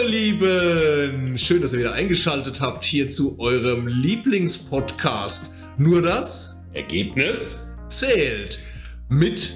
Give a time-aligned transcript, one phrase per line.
[0.00, 1.38] ihr Lieben!
[1.38, 5.54] Schön, dass ihr wieder eingeschaltet habt hier zu eurem Lieblingspodcast.
[5.78, 8.60] Nur das Ergebnis zählt
[9.08, 9.52] mit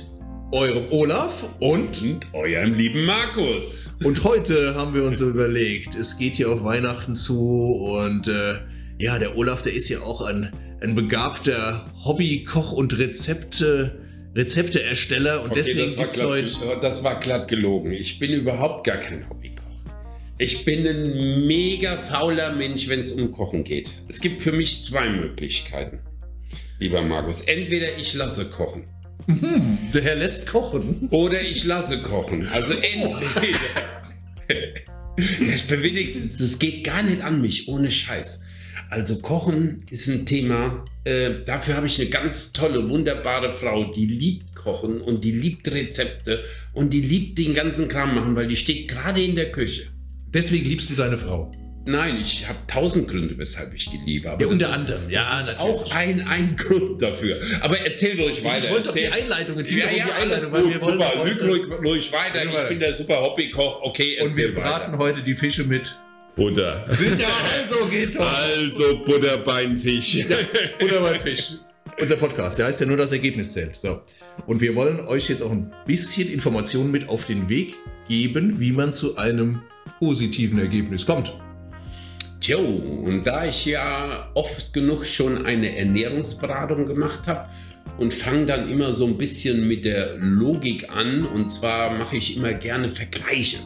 [0.53, 3.97] eurem Olaf und und eurem lieben Markus.
[4.05, 8.57] und heute haben wir uns überlegt, es geht hier auf Weihnachten zu und äh,
[8.99, 13.99] ja, der Olaf, der ist ja auch ein, ein begabter Hobby-Koch und Rezepte,
[14.35, 17.93] Rezepteersteller und deswegen das, war gibt's heute das war glatt gelogen.
[17.93, 19.54] Ich bin überhaupt gar kein Hobbykoch.
[20.39, 23.89] Ich bin ein mega fauler Mensch, wenn es um Kochen geht.
[24.09, 26.01] Es gibt für mich zwei Möglichkeiten,
[26.79, 27.43] lieber Markus.
[27.43, 28.89] Entweder ich lasse kochen
[29.29, 31.09] der Herr lässt kochen.
[31.11, 32.49] oder ich lasse kochen.
[32.49, 33.59] Also entweder.
[35.17, 38.43] Das bin wenigstens, das geht gar nicht an mich, ohne Scheiß.
[38.91, 40.85] Also Kochen ist ein Thema.
[41.05, 45.71] Äh, dafür habe ich eine ganz tolle, wunderbare Frau, die liebt Kochen und die liebt
[45.71, 49.94] Rezepte und die liebt den ganzen Kram machen, weil die steht gerade in der Küche.
[50.35, 51.51] Deswegen liebst du deine Frau.
[51.87, 54.31] Nein, ich habe tausend Gründe, weshalb ich die liebe.
[54.31, 55.11] Aber Ja, unter ist- anderem.
[55.11, 57.37] Ja, das ist auch ein, ein Grund dafür.
[57.61, 58.59] Aber erzähl ruhig weiter.
[58.65, 59.23] Ich wollte doch die erzähl.
[59.23, 59.57] Einleitung.
[59.63, 61.25] ging Ja, ja, die Einleitung, weil gut, wir super.
[61.27, 62.43] Lüg ruhig, ruhig weiter.
[62.45, 62.69] Ja, Ich weiter.
[62.69, 63.83] bin der super Hobbykoch.
[63.83, 65.05] Okay, Und wir erzähl braten weiter.
[65.05, 65.95] heute die Fische mit.
[66.37, 66.85] Butter.
[67.19, 67.29] Ja,
[67.63, 68.27] also geht doch.
[68.43, 70.25] Also Butterbeinfisch.
[70.83, 71.51] Oder mein Fisch.
[72.01, 73.77] Unser Podcast, der heißt ja nur das Ergebnis zählt.
[73.77, 74.01] So.
[74.47, 77.75] Und wir wollen euch jetzt auch ein bisschen Informationen mit auf den Weg
[78.09, 79.61] geben, wie man zu einem
[79.99, 81.33] positiven Ergebnis kommt.
[82.41, 87.49] Tjo, und da ich ja oft genug schon eine Ernährungsberatung gemacht habe
[87.97, 92.37] und fange dann immer so ein bisschen mit der Logik an, und zwar mache ich
[92.37, 93.59] immer gerne Vergleiche.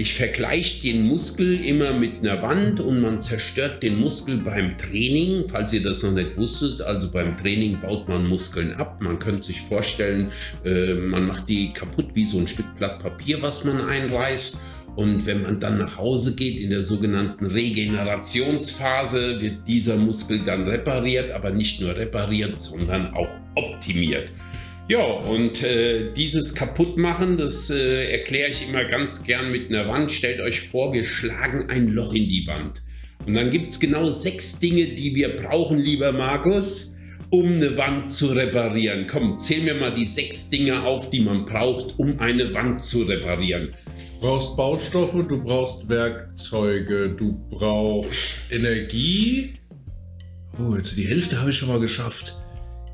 [0.00, 5.46] Ich vergleiche den Muskel immer mit einer Wand und man zerstört den Muskel beim Training,
[5.48, 6.80] falls ihr das noch nicht wusstet.
[6.82, 9.00] Also beim Training baut man Muskeln ab.
[9.00, 10.30] Man könnte sich vorstellen,
[10.64, 14.62] äh, man macht die kaputt wie so ein Stück Blatt Papier, was man einreißt.
[14.94, 20.62] Und wenn man dann nach Hause geht in der sogenannten Regenerationsphase, wird dieser Muskel dann
[20.68, 24.30] repariert, aber nicht nur repariert, sondern auch optimiert.
[24.88, 30.10] Ja, und äh, dieses Kaputtmachen, das äh, erkläre ich immer ganz gern mit einer Wand.
[30.10, 32.80] Stellt euch vor, wir schlagen ein Loch in die Wand.
[33.26, 36.96] Und dann gibt es genau sechs Dinge, die wir brauchen, lieber Markus,
[37.28, 39.06] um eine Wand zu reparieren.
[39.06, 43.02] Komm, zähl mir mal die sechs Dinge auf, die man braucht, um eine Wand zu
[43.02, 43.74] reparieren.
[44.14, 49.52] Du brauchst Baustoffe, du brauchst Werkzeuge, du brauchst Energie.
[50.58, 52.34] Oh, jetzt die Hälfte habe ich schon mal geschafft.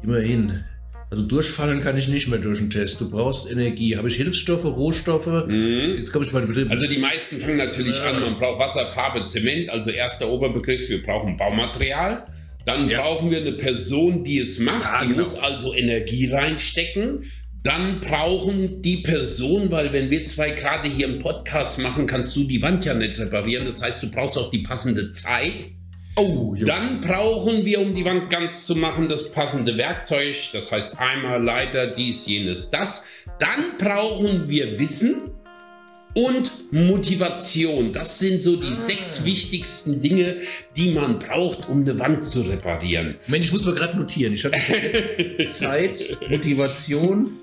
[0.02, 0.64] Immerhin.
[1.14, 3.00] Also durchfallen kann ich nicht mehr durch den Test.
[3.00, 3.96] Du brauchst Energie.
[3.96, 5.28] Habe ich Hilfsstoffe, Rohstoffe?
[5.96, 6.70] Jetzt komme ich mal in den Betrieb.
[6.72, 8.10] Also die meisten fangen natürlich Ja.
[8.10, 12.26] an, man braucht Wasser, Farbe, Zement, also erster Oberbegriff, wir brauchen Baumaterial.
[12.66, 13.02] Dann Ja.
[13.02, 15.20] brauchen wir eine Person, die es macht, Ja, die genau.
[15.22, 17.30] muss also Energie reinstecken.
[17.62, 22.42] Dann brauchen die Person, weil wenn wir zwei gerade hier einen Podcast machen, kannst du
[22.42, 23.66] die Wand ja nicht reparieren.
[23.66, 25.66] Das heißt, du brauchst auch die passende Zeit.
[26.16, 26.54] Oh.
[26.58, 30.36] Dann brauchen wir, um die Wand ganz zu machen, das passende Werkzeug.
[30.52, 33.06] Das heißt Eimer, Leiter, dies, jenes, das.
[33.38, 35.30] Dann brauchen wir Wissen
[36.14, 37.92] und Motivation.
[37.92, 40.36] Das sind so die sechs wichtigsten Dinge,
[40.76, 43.16] die man braucht, um eine Wand zu reparieren.
[43.26, 44.34] Mensch, ich muss mal gerade notieren.
[44.34, 45.46] Ich habe vergessen.
[45.46, 47.40] Zeit, Motivation.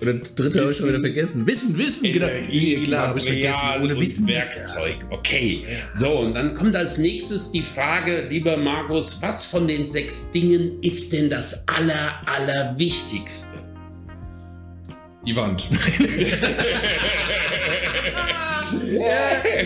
[0.00, 1.46] Oder dritte habe ich schon wieder vergessen.
[1.46, 2.26] Wissen, Wissen, genau.
[2.48, 3.60] Nee, klar, habe ich vergessen.
[3.82, 4.26] Ohne und Wissen.
[4.26, 4.96] Werkzeug.
[5.10, 5.66] Okay.
[5.94, 10.82] So, und dann kommt als nächstes die Frage, lieber Markus, was von den sechs Dingen
[10.82, 13.58] ist denn das aller, allerwichtigste?
[15.26, 15.68] Die Wand.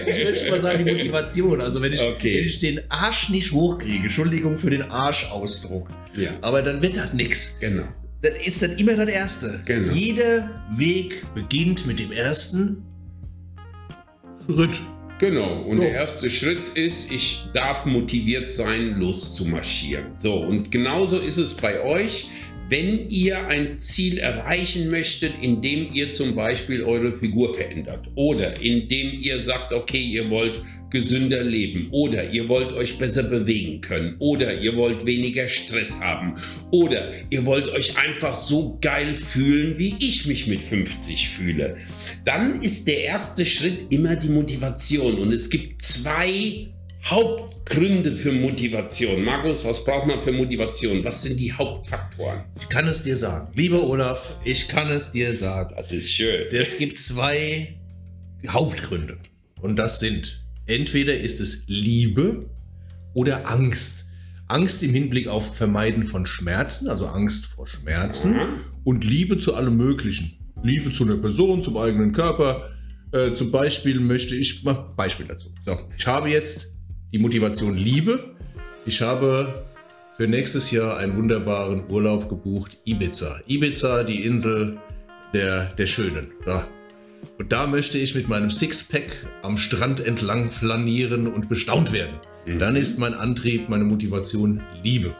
[0.06, 1.61] ich würde schon mal sagen, die Motivation.
[1.61, 2.39] Also wenn ich, Okay.
[2.39, 6.31] wenn ich den Arsch nicht hochkriege, Entschuldigung für den Arschausdruck, Ja.
[6.41, 7.59] aber dann wird das nix.
[7.61, 7.84] Genau.
[8.25, 9.61] Dann ist das immer das Erste.
[9.67, 9.93] Genau.
[9.93, 12.83] Jeder Weg beginnt mit dem ersten
[14.47, 14.81] Schritt.
[15.19, 15.83] Genau, und So.
[15.83, 20.17] der erste Schritt ist, ich darf motiviert sein, loszumarschieren.
[20.17, 22.29] So, und genauso ist es bei euch,
[22.71, 29.21] wenn ihr ein Ziel erreichen möchtet, indem ihr zum Beispiel eure Figur verändert oder indem
[29.21, 30.62] ihr sagt, okay, ihr wollt
[30.94, 36.37] gesünder leben oder ihr wollt euch besser bewegen können oder ihr wollt weniger Stress haben
[36.70, 41.76] oder ihr wollt euch einfach so geil fühlen, wie ich mich mit 50 fühle,
[42.25, 46.69] dann ist der erste Schritt immer die Motivation und es gibt zwei
[47.05, 49.25] Hauptgründe für Motivation.
[49.25, 51.05] Markus, was braucht man für Motivation?
[51.05, 52.44] Was sind die Hauptfaktoren?
[52.61, 53.52] Ich kann es dir sagen.
[53.56, 55.75] Lieber Olaf, ich kann es dir sagen.
[55.76, 56.47] Das ist schön.
[56.52, 57.75] Es gibt zwei
[58.47, 59.19] Hauptgründe.
[59.61, 62.46] Und das sind, entweder ist es Liebe
[63.14, 64.06] oder Angst.
[64.46, 68.61] Angst im Hinblick auf Vermeiden von Schmerzen, also Angst vor Schmerzen Mhm.
[68.84, 70.38] und Liebe zu allem Möglichen.
[70.62, 72.69] Liebe zu einer Person, zum eigenen Körper,
[73.12, 75.49] Äh, zum Beispiel möchte ich, mach Beispiel dazu.
[75.64, 76.75] So, ich habe jetzt
[77.12, 78.19] die Motivation Liebe.
[78.87, 79.64] Ich habe
[80.16, 83.38] für nächstes Jahr einen wunderbaren Urlaub gebucht, Ibiza.
[83.46, 84.78] Ibiza, die Insel
[85.32, 86.32] der, der Schönen.
[86.44, 86.66] Ja.
[87.39, 92.15] Und da möchte ich mit meinem Sixpack am Strand entlang flanieren und bestaunt werden.
[92.47, 92.59] Mhm.
[92.59, 95.15] Dann ist mein Antrieb, meine Motivation Liebe.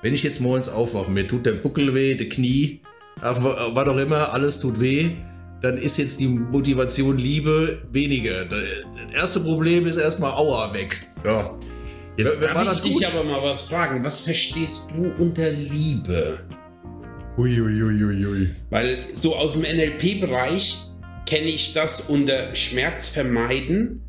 [0.00, 2.80] Wenn ich jetzt morgens aufwache, mir tut der Buckel weh, der Knie,
[3.20, 5.10] war doch immer, alles tut weh,
[5.60, 8.44] dann ist jetzt die Motivation Liebe weniger.
[8.44, 8.62] Das
[9.12, 11.04] erste Problem ist erstmal Aua weg.
[11.24, 11.58] Ja.
[12.16, 14.02] Jetzt Wer, darf ich dich aber mal was fragen.
[14.04, 16.40] Was verstehst du unter Liebe?
[17.36, 17.82] Uiuiuiui.
[17.82, 18.50] Ui, ui, ui.
[18.70, 20.87] Weil so aus dem NLP-Bereich
[21.28, 24.00] kenne ich das unter Schmerz vermeiden,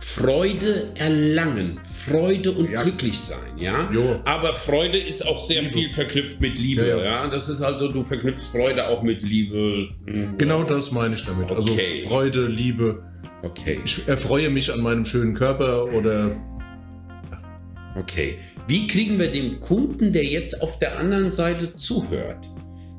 [0.00, 2.82] Freude erlangen, Freude und ja.
[2.82, 3.90] glücklich sein, ja.
[3.90, 4.20] Jo.
[4.26, 5.72] Aber Freude ist auch sehr Liebe.
[5.72, 7.04] viel verknüpft mit Liebe, ja, ja.
[7.04, 9.88] ja, Das ist also, du verknüpfst Freude auch mit Liebe.
[10.36, 11.50] Genau das meine ich damit.
[11.50, 11.86] Also okay.
[11.96, 13.02] Also Freude, Liebe.
[13.42, 13.80] Okay.
[13.84, 16.36] Ich erfreue mich an meinem schönen Körper oder.
[17.96, 18.36] Okay.
[18.66, 22.46] Wie kriegen wir den Kunden, der jetzt auf der anderen Seite zuhört,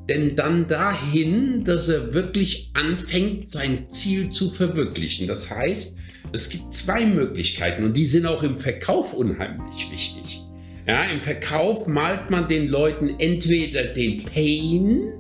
[0.10, 5.28] denn dann dahin, dass er wirklich anfängt, sein Ziel zu verwirklichen.
[5.28, 6.00] Das heißt,
[6.34, 10.42] es gibt zwei Möglichkeiten und die sind auch im Verkauf unheimlich wichtig.
[10.88, 15.14] Ja, Im Verkauf malt man den Leuten entweder den Pain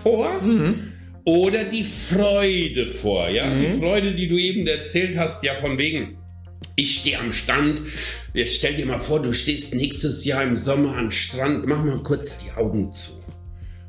[0.00, 0.92] vor mhm.
[1.24, 3.28] oder die Freude vor.
[3.28, 3.52] Ja?
[3.52, 3.60] Mhm.
[3.60, 6.16] Die Freude, die du eben erzählt hast, ja von wegen,
[6.76, 7.80] ich stehe am Stand.
[8.34, 12.02] Jetzt stell dir mal vor, du stehst nächstes Jahr im Sommer am Strand, mach mal
[12.02, 13.14] kurz die Augen zu.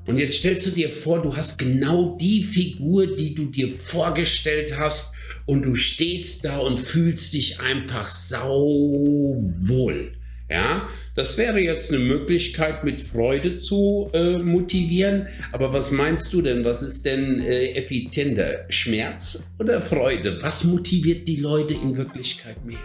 [0.08, 4.78] Und jetzt stellst du dir vor, du hast genau die Figur, die du dir vorgestellt
[4.78, 5.14] hast
[5.46, 10.14] und du stehst da und fühlst dich einfach sauwohl.
[10.50, 15.28] Ja, das wäre jetzt eine Möglichkeit, mit Freude zu äh, motivieren.
[15.52, 16.64] Aber was meinst du denn?
[16.64, 18.66] Was ist denn äh, effizienter?
[18.70, 20.40] Schmerz oder Freude?
[20.42, 22.80] Was motiviert die Leute in Wirklichkeit mehr?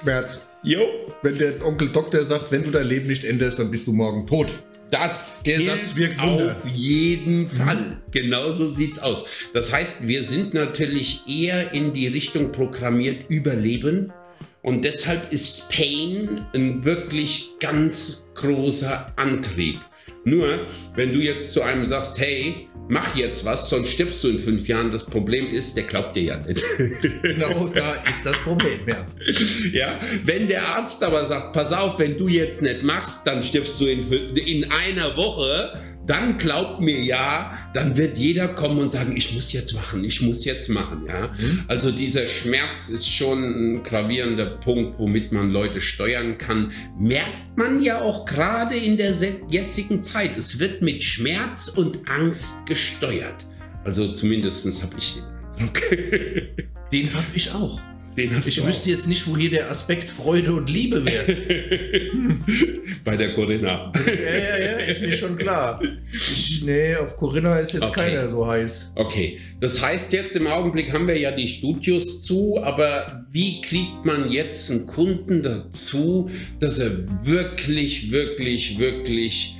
[0.00, 0.48] Schmerz.
[0.64, 0.80] Jo.
[1.22, 4.26] Wenn der Onkel Doktor sagt, wenn du dein Leben nicht änderst, dann bist du morgen
[4.26, 4.48] tot.
[4.92, 6.50] Das der Satz wirkt Wunder.
[6.50, 7.76] auf jeden Fall.
[7.76, 7.96] Mhm.
[8.10, 9.24] Genauso sieht's aus.
[9.54, 14.12] Das heißt, wir sind natürlich eher in die Richtung programmiert Überleben.
[14.60, 19.80] Und deshalb ist Pain ein wirklich ganz großer Antrieb.
[20.24, 24.38] Nur, wenn du jetzt zu einem sagst, hey, mach jetzt was, sonst stirbst du in
[24.38, 24.90] fünf Jahren.
[24.90, 26.62] Das Problem ist, der glaubt dir ja nicht.
[27.22, 29.06] Genau, da ist das Problem, ja.
[29.72, 33.80] Ja, wenn der Arzt aber sagt, pass auf, wenn du jetzt nicht machst, dann stirbst
[33.80, 35.72] du in, in einer Woche
[36.06, 40.20] dann glaubt mir ja, dann wird jeder kommen und sagen, ich muss jetzt machen, ich
[40.22, 41.04] muss jetzt machen.
[41.06, 41.28] Ja?
[41.28, 41.64] Mhm.
[41.68, 46.72] Also dieser Schmerz ist schon ein gravierender Punkt, womit man Leute steuern kann.
[46.98, 49.14] Merkt man ja auch gerade in der
[49.48, 50.36] jetzigen Zeit.
[50.36, 53.46] Es wird mit Schmerz und Angst gesteuert.
[53.84, 55.24] Also zumindest habe ich den
[55.58, 55.80] Eindruck.
[56.92, 57.80] Den habe ich auch
[58.16, 61.24] ich wüsste jetzt nicht, wo hier der Aspekt Freude und Liebe wäre.
[63.04, 63.92] Bei der Corinna.
[63.94, 65.80] Ja, ja, ja, ist mir schon klar.
[66.12, 68.10] Ich, nee, auf Corinna ist jetzt okay.
[68.10, 68.92] keiner so heiß.
[68.96, 74.04] Okay, das heißt jetzt im Augenblick haben wir ja die Studios zu, aber wie kriegt
[74.04, 76.30] man jetzt einen Kunden dazu,
[76.60, 76.90] dass er
[77.24, 79.56] wirklich, wirklich, wirklich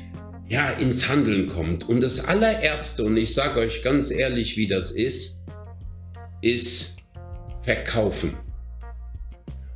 [0.49, 1.89] ja, ins Handeln kommt?
[1.89, 5.41] Und das allererste, und ich sage euch ganz ehrlich, wie das ist,
[6.43, 6.97] ist
[7.63, 8.35] verkaufen.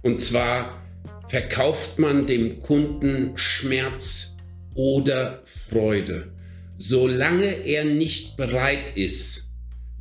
[0.07, 0.85] Und zwar
[1.29, 4.37] verkauft man dem Kunden Schmerz
[4.77, 6.29] oder Freude.
[6.77, 9.51] Solange er nicht bereit ist,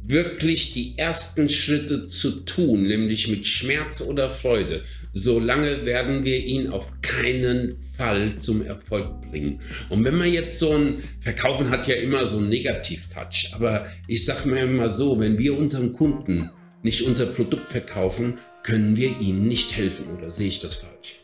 [0.03, 4.83] wirklich die ersten Schritte zu tun, nämlich mit Schmerz oder Freude,
[5.13, 9.59] solange werden wir ihn auf keinen Fall zum Erfolg bringen.
[9.89, 14.23] Und wenn man jetzt so ein Verkaufen hat ja immer so einen Negativ-Touch, aber ich
[14.23, 16.51] sage mir immer so, wenn wir unseren Kunden
[16.83, 18.35] nicht unser Produkt verkaufen,
[18.65, 20.07] können wir ihnen nicht helfen.
[20.17, 21.19] Oder sehe ich das falsch?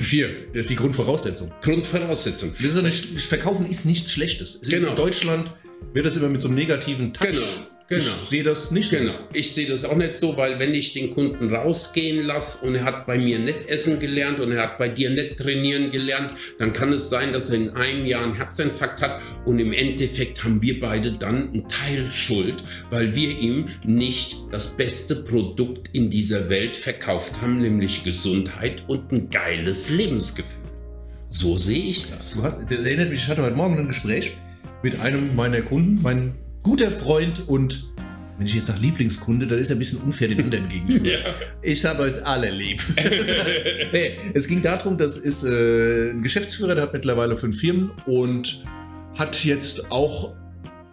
[0.00, 1.50] Vier, das ist die Grundvoraussetzung.
[1.62, 2.54] Grundvoraussetzung.
[2.54, 4.60] Verkaufen ist nichts Schlechtes.
[4.68, 4.90] Genau.
[4.90, 5.50] In Deutschland
[5.94, 7.46] wird das immer mit so einem negativen Touch genau.
[7.88, 8.00] Genau.
[8.00, 8.96] Ich sehe das nicht so.
[8.96, 9.14] Genau.
[9.32, 12.84] Ich sehe das auch nicht so, weil wenn ich den Kunden rausgehen lasse und er
[12.84, 16.72] hat bei mir nicht essen gelernt und er hat bei dir nicht trainieren gelernt, dann
[16.72, 20.62] kann es sein, dass er in einem Jahr einen Herzinfarkt hat und im Endeffekt haben
[20.62, 26.48] wir beide dann einen Teil Schuld, weil wir ihm nicht das beste Produkt in dieser
[26.48, 30.62] Welt verkauft haben, nämlich Gesundheit und ein geiles Lebensgefühl.
[31.28, 32.34] So sehe ich das.
[32.34, 34.36] Du hast, das erinnert mich, ich hatte heute Morgen ein Gespräch
[34.82, 37.92] mit einem meiner Kunden, mein guter Freund und
[38.38, 41.06] wenn ich jetzt sage Lieblingskunde, dann ist er ein bisschen unfair den anderen gegenüber.
[41.10, 41.18] ja.
[41.60, 42.82] Ich habe euch alle lieb.
[43.92, 48.64] nee, es ging darum, das ist äh, ein Geschäftsführer, der hat mittlerweile fünf Firmen und
[49.16, 50.34] hat jetzt auch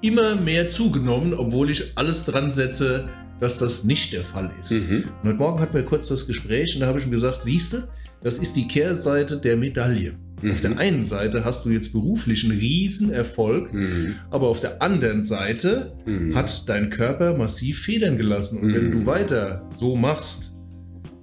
[0.02, 3.08] immer mehr zugenommen, obwohl ich alles dran setze,
[3.40, 4.72] dass das nicht der Fall ist.
[4.72, 5.06] Mhm.
[5.24, 7.74] Und heute Morgen hatten wir kurz das Gespräch und da habe ich ihm gesagt, siehst
[7.74, 7.88] du,
[8.22, 10.16] das ist die Kehrseite der Medaille.
[10.42, 10.52] Mhm.
[10.52, 14.16] Auf der einen Seite hast du jetzt beruflich einen Riesenerfolg, Mhm.
[14.32, 16.36] aber auf der anderen Seite Mhm.
[16.36, 18.60] hat dein Körper massiv Federn gelassen.
[18.60, 18.92] Und wenn Mhm.
[18.92, 20.52] du weiter so machst,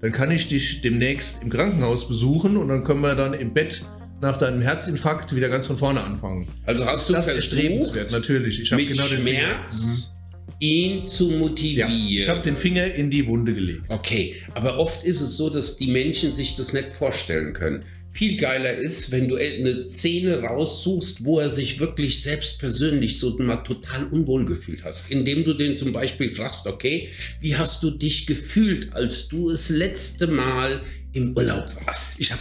[0.02, 3.82] dann kann ich dich demnächst im Krankenhaus besuchen und dann können wir dann im Bett
[4.20, 6.48] nach deinem Herzinfarkt wieder ganz von vorne anfangen.
[6.64, 8.60] Also hast du das erstrebenswert, natürlich.
[8.60, 9.18] Ich habe genau den.
[9.18, 10.12] Schmerz
[10.58, 11.90] ihn zu motivieren.
[11.90, 13.82] Ja, ich habe den Finger in die Wunde gelegt.
[13.88, 17.80] Okay, aber oft ist es so, dass die Menschen sich das nicht vorstellen können.
[18.16, 23.36] Viel geiler ist, wenn du eine Szene raussuchst, wo er sich wirklich selbst persönlich so
[23.40, 25.10] mal total unwohl gefühlt hast.
[25.10, 27.10] Indem du den zum Beispiel fragst, okay,
[27.42, 30.80] wie hast du dich gefühlt, als du das letzte Mal
[31.12, 32.14] im Urlaub warst?
[32.16, 32.40] Ich habe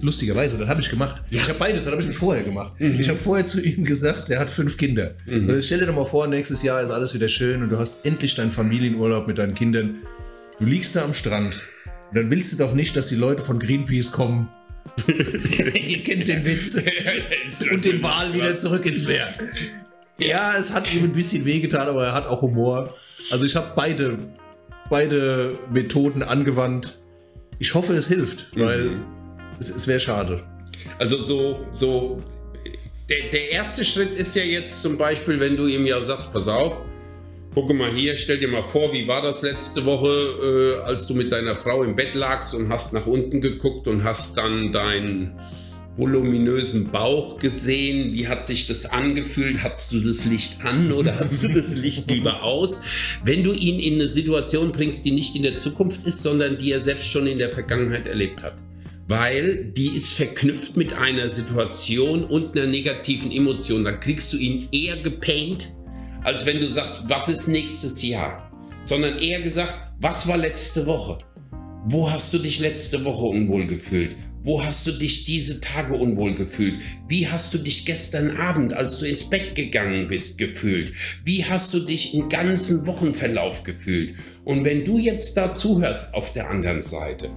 [0.00, 1.20] lustigerweise, das habe ich gemacht.
[1.28, 1.42] Ja.
[1.42, 2.72] Ich habe beides, das habe ich schon vorher gemacht.
[2.78, 5.16] Ich habe vorher zu ihm gesagt, der hat fünf Kinder.
[5.30, 8.06] Also stell dir doch mal vor, nächstes Jahr ist alles wieder schön und du hast
[8.06, 9.96] endlich deinen Familienurlaub mit deinen Kindern.
[10.58, 11.60] Du liegst da am Strand
[12.08, 14.48] und dann willst du doch nicht, dass die Leute von Greenpeace kommen.
[15.06, 16.76] Ihr kennt den Witz.
[17.72, 19.32] und den Wal wieder zurück ins Meer.
[20.18, 22.94] Ja, es hat ihm ein bisschen wehgetan, aber er hat auch Humor.
[23.30, 24.18] Also ich habe beide,
[24.90, 26.98] beide Methoden angewandt.
[27.58, 29.04] Ich hoffe, es hilft, weil Mhm.
[29.58, 30.42] es, es wäre schade.
[30.98, 32.22] Also so, so,
[33.08, 36.48] der, der erste Schritt ist ja jetzt zum Beispiel, wenn du ihm ja sagst, pass
[36.48, 36.74] auf,
[37.54, 41.14] gucke mal hier, stell dir mal vor, wie war das letzte Woche, äh, als du
[41.14, 45.32] mit deiner Frau im Bett lagst und hast nach unten geguckt und hast dann deinen
[45.96, 48.14] voluminösen Bauch gesehen.
[48.14, 49.62] Wie hat sich das angefühlt?
[49.62, 52.82] Hattest du das Licht an oder hattest du das Licht lieber aus?
[53.24, 56.72] Wenn du ihn in eine Situation bringst, die nicht in der Zukunft ist, sondern die
[56.72, 58.54] er selbst schon in der Vergangenheit erlebt hat
[59.10, 63.82] weil die ist verknüpft mit einer Situation und einer negativen Emotion.
[63.82, 65.72] Dann kriegst du ihn eher gepaint,
[66.22, 68.50] als wenn du sagst, was ist nächstes Jahr,
[68.84, 71.18] sondern eher gesagt, was war letzte Woche?
[71.86, 74.16] Wo hast du dich letzte Woche unwohl gefühlt?
[74.42, 76.80] Wo hast du dich diese Tage unwohl gefühlt?
[77.08, 80.92] Wie hast du dich gestern Abend, als du ins Bett gegangen bist, gefühlt?
[81.24, 84.16] Wie hast du dich im ganzen Wochenverlauf gefühlt?
[84.44, 87.30] Und wenn du jetzt da zuhörst auf der anderen Seite,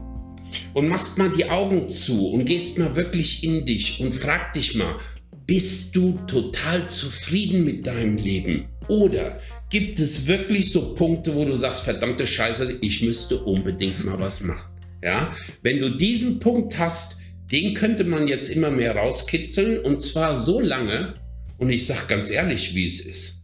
[0.73, 4.75] und machst mal die Augen zu und gehst mal wirklich in dich und frag dich
[4.75, 4.99] mal,
[5.45, 8.69] bist du total zufrieden mit deinem Leben?
[8.87, 14.19] Oder gibt es wirklich so Punkte, wo du sagst, verdammte Scheiße, ich müsste unbedingt mal
[14.19, 14.71] was machen?
[15.01, 17.19] Ja, wenn du diesen Punkt hast,
[17.51, 21.13] den könnte man jetzt immer mehr rauskitzeln und zwar so lange,
[21.57, 23.43] und ich sag ganz ehrlich, wie es ist.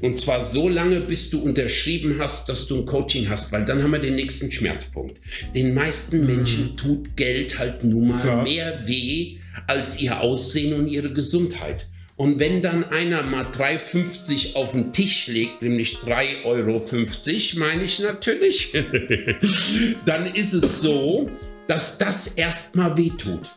[0.00, 3.82] Und zwar so lange, bis du unterschrieben hast, dass du ein Coaching hast, weil dann
[3.82, 5.20] haben wir den nächsten Schmerzpunkt.
[5.54, 8.42] Den meisten Menschen tut Geld halt nun mal Klar.
[8.42, 11.88] mehr weh als ihr Aussehen und ihre Gesundheit.
[12.16, 16.82] Und wenn dann einer mal 3,50 auf den Tisch legt, nämlich 3,50 Euro,
[17.58, 18.72] meine ich natürlich,
[20.06, 21.30] dann ist es so,
[21.66, 23.50] dass das erstmal wehtut.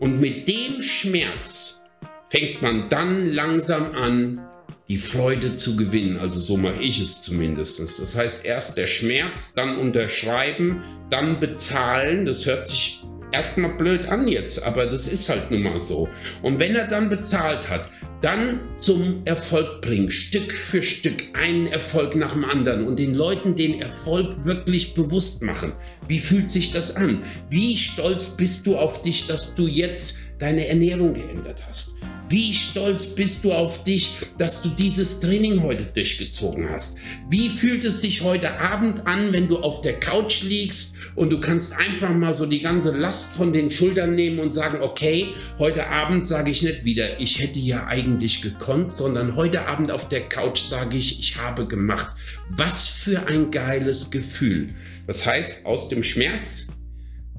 [0.00, 1.84] Und mit dem Schmerz
[2.30, 4.40] fängt man dann langsam an,
[4.88, 6.18] die Freude zu gewinnen.
[6.18, 7.78] Also so mache ich es zumindest.
[7.78, 12.26] Das heißt, erst der Schmerz, dann unterschreiben, dann bezahlen.
[12.26, 16.08] Das hört sich erstmal blöd an jetzt, aber das ist halt nun mal so.
[16.42, 22.16] Und wenn er dann bezahlt hat, dann zum Erfolg bringen, Stück für Stück, einen Erfolg
[22.16, 25.72] nach dem anderen und den Leuten den Erfolg wirklich bewusst machen.
[26.08, 27.22] Wie fühlt sich das an?
[27.48, 31.94] Wie stolz bist du auf dich, dass du jetzt deine Ernährung geändert hast?
[32.30, 36.96] Wie stolz bist du auf dich, dass du dieses Training heute durchgezogen hast?
[37.28, 41.40] Wie fühlt es sich heute Abend an, wenn du auf der Couch liegst und du
[41.40, 45.26] kannst einfach mal so die ganze Last von den Schultern nehmen und sagen, okay,
[45.58, 50.08] heute Abend sage ich nicht wieder, ich hätte ja eigentlich gekonnt, sondern heute Abend auf
[50.08, 52.14] der Couch sage ich, ich habe gemacht.
[52.48, 54.68] Was für ein geiles Gefühl.
[55.08, 56.68] Das heißt, aus dem Schmerz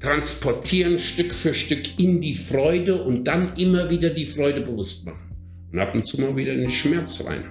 [0.02, 5.30] transportieren Stück für Stück in die Freude und dann immer wieder die Freude bewusst machen.
[5.72, 7.44] Und ab und zu mal wieder in den Schmerz rein.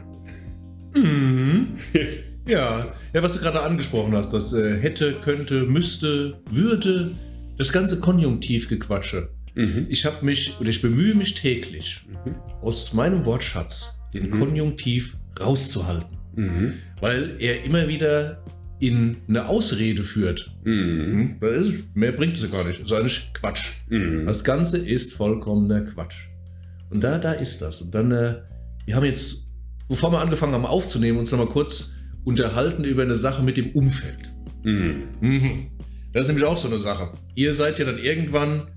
[2.46, 7.12] Ja, ja, was du gerade angesprochen hast, das äh, hätte, könnte, müsste, würde,
[7.58, 9.29] das ganze Konjunktivgequatsche.
[9.55, 9.86] Mhm.
[9.89, 12.01] Ich habe mich, oder ich bemühe mich täglich,
[12.62, 14.39] aus meinem Wortschatz den Mhm.
[14.39, 16.74] Konjunktiv rauszuhalten, Mhm.
[17.00, 18.43] weil er immer wieder
[18.81, 20.51] in eine Ausrede führt.
[20.63, 21.38] Mhm.
[21.39, 21.47] Hm?
[21.47, 22.81] Ist, mehr bringt es ja gar nicht.
[22.81, 23.67] Das ist eigentlich Quatsch.
[23.88, 24.25] Mhm.
[24.25, 26.27] Das Ganze ist vollkommener Quatsch.
[26.89, 27.83] Und da, da ist das.
[27.83, 28.41] Und dann, äh,
[28.85, 29.47] wir haben jetzt,
[29.88, 31.93] bevor wir angefangen haben aufzunehmen, uns nochmal kurz
[32.25, 34.31] unterhalten über eine Sache mit dem Umfeld.
[34.63, 35.03] Mhm.
[35.21, 35.67] Mhm.
[36.11, 37.09] Das ist nämlich auch so eine Sache.
[37.35, 38.67] Ihr seid ja dann irgendwann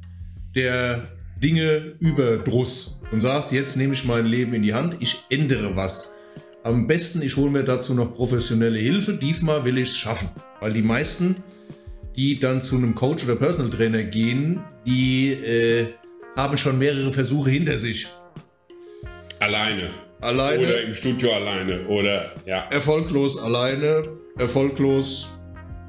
[0.55, 1.09] der
[1.43, 6.19] Dinge Überdruss und sagt, jetzt nehme ich mein Leben in die Hand, ich ändere was
[6.65, 9.13] am besten, ich hole mir dazu noch professionelle Hilfe.
[9.13, 10.31] Diesmal will ich es schaffen.
[10.61, 11.37] Weil die meisten,
[12.17, 15.87] die dann zu einem Coach oder Personal Trainer gehen, die äh,
[16.37, 18.09] haben schon mehrere Versuche hinter sich.
[19.41, 19.91] Alleine.
[20.23, 20.63] Alleine.
[20.63, 21.87] Oder im Studio alleine.
[21.87, 22.67] Oder ja.
[22.71, 25.29] Erfolglos alleine, erfolglos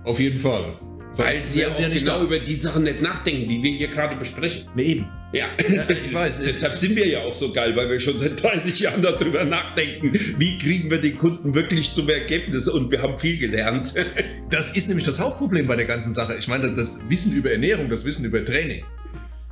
[0.04, 0.74] auf jeden Fall.
[1.16, 2.24] Weil sie ja auch nicht genau da.
[2.26, 4.68] über die Sachen nicht nachdenken, die wir hier gerade besprechen.
[4.76, 5.08] Nee, eben.
[5.36, 8.42] Ja, ich weiß, es- Deshalb sind wir ja auch so geil, weil wir schon seit
[8.42, 13.20] 30 Jahren darüber nachdenken, wie kriegen wir den Kunden wirklich zum Ergebnis und wir haben
[13.20, 13.94] viel gelernt.
[14.50, 16.36] Das ist nämlich das Hauptproblem bei der ganzen Sache.
[16.40, 18.84] Ich meine, das Wissen über Ernährung, das Wissen über Training.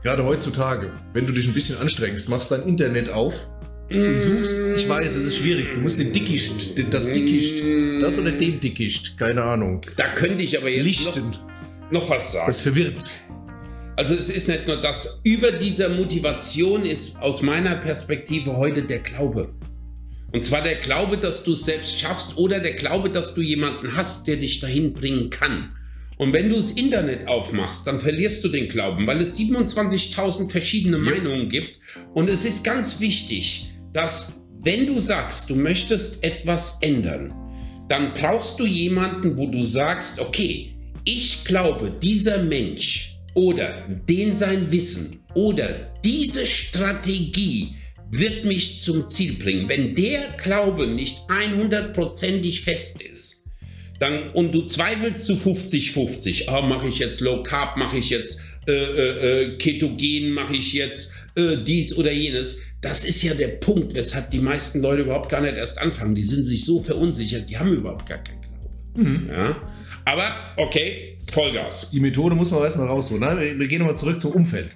[0.04, 3.50] Gerade heutzutage, wenn du dich ein bisschen anstrengst, machst dein Internet auf
[3.90, 4.52] und suchst.
[4.78, 5.74] Ich weiß, es ist schwierig.
[5.74, 7.64] Du musst den Dickicht, das Dickicht,
[8.02, 11.42] das oder den Dickicht, keine Ahnung, Da könnte ich aber jetzt noch,
[11.92, 12.46] noch was sagen.
[12.48, 13.10] Das verwirrt.
[13.96, 19.00] Also es ist nicht nur das, über dieser Motivation ist aus meiner Perspektive heute der
[19.00, 19.54] Glaube.
[20.32, 23.96] Und zwar der Glaube, dass du es selbst schaffst oder der Glaube, dass du jemanden
[23.96, 25.76] hast, der dich dahin bringen kann.
[26.18, 30.98] Und wenn du das Internet aufmachst, dann verlierst du den Glauben, weil es 27.000 verschiedene
[30.98, 31.80] Meinungen gibt.
[32.16, 37.32] Und es ist ganz wichtig, dass wenn du sagst, du möchtest etwas ändern,
[37.90, 40.74] dann brauchst du jemanden, wo du sagst, okay,
[41.04, 47.76] ich glaube, dieser Mensch oder den sein Wissen oder diese Strategie
[48.12, 49.68] wird mich zum Ziel bringen.
[49.68, 53.48] Wenn der Glaube nicht 100%ig fest ist,
[54.00, 58.42] dann und du zweifelst zu 50-50, ah, mache ich jetzt Low Carb, mache ich jetzt
[58.68, 62.60] äh, äh, äh, Ketogen, mache ich jetzt äh, dies oder jenes.
[62.82, 66.16] Das ist ja der Punkt, weshalb die meisten Leute überhaupt gar nicht erst anfangen.
[66.16, 69.30] Die sind sich so verunsichert, die haben überhaupt gar keinen Glauben.
[69.30, 69.56] Ja?
[70.06, 70.26] Aber
[70.58, 71.90] okay, Vollgas.
[71.92, 73.22] Die Methode muss man erstmal rausholen.
[73.22, 74.70] Nein, wir- wir gehen nochmal zurück zum Umfeld.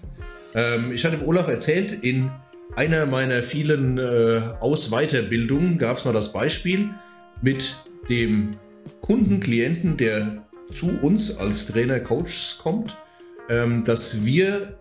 [0.56, 2.30] Ähm, ich hatte Olaf erzählt, in
[2.76, 6.90] einer meiner vielen äh, Aus-Weiterbildungen gab es mal das Beispiel
[7.42, 7.76] mit
[8.10, 8.52] dem
[9.02, 12.96] Kunden, Klienten, der zu uns als Trainer, Coaches kommt,
[13.50, 14.78] ähm, dass wir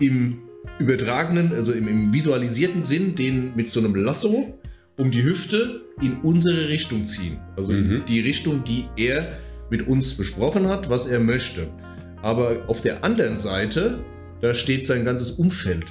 [0.00, 0.38] im
[0.78, 4.58] übertragenen, also im, im visualisierten Sinn, den mit so einem Lasso
[4.96, 7.38] um die Hüfte in unsere Richtung ziehen.
[7.56, 8.04] Also in Mhm.
[8.06, 9.26] die Richtung, die er
[9.72, 11.66] mit uns besprochen hat, was er möchte.
[12.22, 13.98] Aber auf der anderen Seite,
[14.42, 15.86] da steht sein ganzes Umfeld.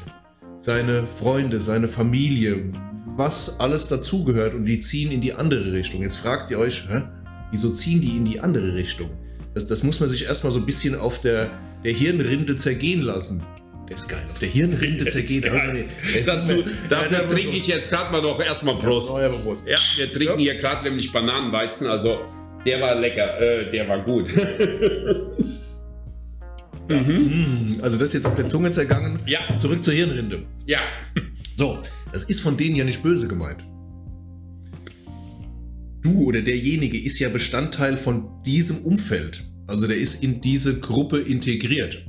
[0.59, 2.69] Seine Freunde, seine Familie,
[3.17, 6.03] was alles dazugehört und die ziehen in die andere Richtung.
[6.03, 7.01] Jetzt fragt ihr euch, hä,
[7.49, 9.09] wieso ziehen die in die andere Richtung?
[9.55, 11.49] Das, das muss man sich erstmal so ein bisschen auf der,
[11.83, 13.43] der Hirnrinde zergehen lassen.
[13.89, 15.05] Das ist geil, auf der Hirnrinde.
[15.41, 15.51] Der-
[16.23, 19.09] Dazu, dafür der trinke ich jetzt gerade mal noch erstmal Prost.
[19.67, 22.19] Ja, wir trinken hier gerade nämlich Bananenweizen, also
[22.65, 24.27] der war lecker, äh, der war gut.
[26.89, 29.17] Mm, Also das ist jetzt auf der Zunge zergangen.
[29.25, 29.39] Ja.
[29.57, 30.43] Zurück zur Hirnrinde.
[30.65, 30.79] ja,
[31.57, 31.77] So,
[32.11, 33.63] das ist von denen ja nicht böse gemeint.
[36.01, 39.43] Du oder derjenige ist ja Bestandteil von diesem Umfeld.
[39.67, 42.05] Also der ist in diese Gruppe integriert.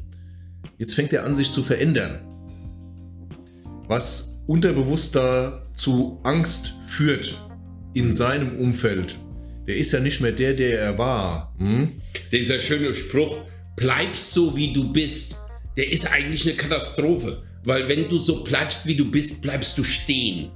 [0.79, 2.27] Jetzt fängt er an, sich zu verändern.
[3.87, 7.39] Was unterbewusst da zu Angst führt
[7.95, 9.17] in seinem Umfeld.
[9.73, 11.55] Der ist ja nicht mehr der, der er war.
[11.57, 11.93] Hm?
[12.31, 13.39] dieser schöne Spruch,
[13.75, 15.37] bleib so wie du bist,
[15.79, 17.43] der ist eigentlich eine Katastrophe.
[17.65, 20.51] Weil wenn du so bleibst, wie du bist, bleibst du stehen.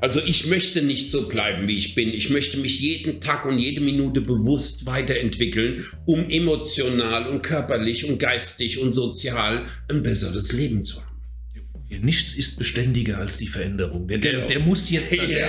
[0.00, 2.08] Also ich möchte nicht so bleiben, wie ich bin.
[2.08, 8.18] Ich möchte mich jeden Tag und jede Minute bewusst weiterentwickeln, um emotional und körperlich und
[8.18, 11.11] geistig und sozial ein besseres Leben zu haben.
[11.92, 14.08] Ja, Nichts ist beständiger als die Veränderung.
[14.08, 14.46] Der, der, Genau.
[14.46, 15.12] der muss jetzt.
[15.12, 15.46] Ja, der Ja,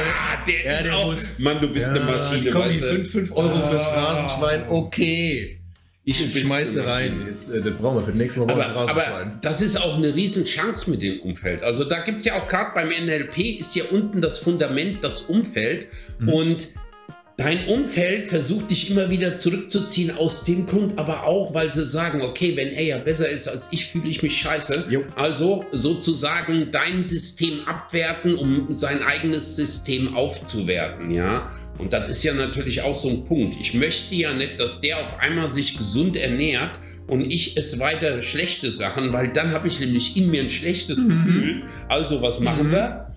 [0.77, 1.11] ist der auch.
[1.11, 2.49] muss- Mann, du bist eine Maschine.
[2.51, 2.87] komm, die weißt du?
[2.95, 3.93] 5, 5 Euro fürs Ah.
[3.93, 5.59] Phrasenschwein, okay.
[6.05, 7.25] Ich schmeiße rein.
[7.29, 10.91] Jetzt, äh, das brauchen wir für nächste Woche Aber, aber das ist auch eine Riesenchance
[10.91, 11.63] mit dem Umfeld.
[11.63, 15.21] Also da gibt es ja auch gerade beim NLP ist ja unten das Fundament, das
[15.21, 15.87] Umfeld.
[16.19, 16.27] Mhm.
[16.29, 16.57] Und
[17.37, 22.21] dein Umfeld versucht dich immer wieder zurückzuziehen aus dem Grund, aber auch, weil sie sagen,
[22.21, 24.85] okay, wenn er ja besser ist als ich, fühle ich mich scheiße.
[24.89, 25.03] Jo.
[25.15, 31.49] Also sozusagen dein System abwerten, um sein eigenes System aufzuwerten, ja.
[31.79, 33.55] Und das ist ja natürlich auch so ein Punkt.
[33.59, 38.21] Ich möchte ja nicht, dass der auf einmal sich gesund ernährt und ich esse weiter
[38.21, 41.63] schlechte Sachen, weil dann habe ich nämlich in mir ein schlechtes Gefühl.
[41.89, 43.12] Also was machen wir?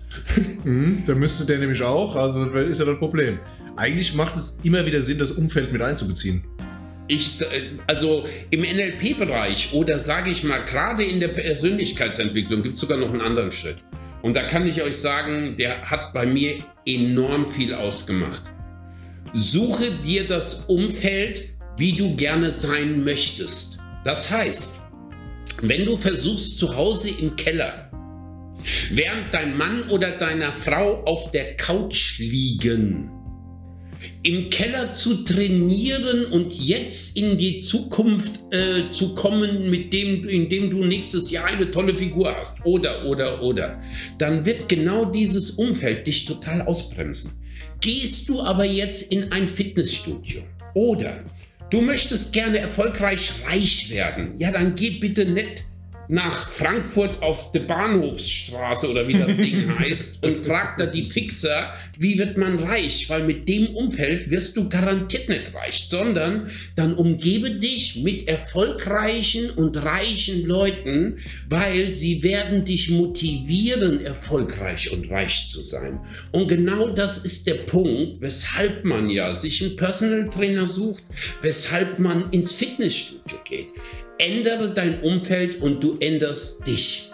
[0.63, 3.39] Mhm, da müsste der nämlich auch, also ist ja das Problem.
[3.75, 6.43] Eigentlich macht es immer wieder Sinn, das Umfeld mit einzubeziehen.
[7.07, 7.45] Ich, äh,
[7.85, 13.11] also im NLP-Bereich oder sage ich mal, gerade in der Persönlichkeitsentwicklung gibt es sogar noch
[13.11, 13.77] einen anderen Schritt.
[14.21, 18.41] Und da kann ich euch sagen, der hat bei mir enorm viel ausgemacht.
[19.33, 23.79] Suche dir das Umfeld, wie du gerne sein möchtest.
[24.03, 24.81] Das heißt,
[25.61, 27.86] wenn du versuchst zu Hause im Keller
[28.91, 33.11] Während dein Mann oder deiner Frau auf der Couch liegen,
[34.23, 40.69] im Keller zu trainieren und jetzt in die Zukunft äh, zu kommen, mit dem, indem
[40.69, 42.65] du nächstes Jahr eine tolle Figur hast.
[42.65, 43.81] Oder, oder, oder.
[44.17, 47.31] Dann wird genau dieses Umfeld dich total ausbremsen.
[47.81, 50.41] Gehst du aber jetzt in ein Fitnessstudio
[50.73, 51.23] oder
[51.69, 55.63] du möchtest gerne erfolgreich reich werden, ja, dann geh bitte nicht
[56.09, 61.73] nach Frankfurt auf der Bahnhofsstraße oder wie das Ding heißt und fragt da die Fixer,
[61.97, 63.09] wie wird man reich?
[63.09, 69.49] Weil mit dem Umfeld wirst du garantiert nicht reich, sondern dann umgebe dich mit erfolgreichen
[69.49, 71.17] und reichen Leuten,
[71.49, 75.99] weil sie werden dich motivieren, erfolgreich und reich zu sein.
[76.31, 81.03] Und genau das ist der Punkt, weshalb man ja sich einen Personal Trainer sucht,
[81.41, 83.67] weshalb man ins Fitnessstudio geht
[84.19, 87.11] ändere dein Umfeld und du änderst dich.